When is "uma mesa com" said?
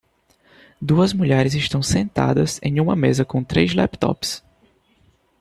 2.79-3.43